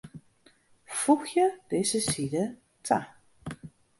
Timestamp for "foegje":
0.99-1.45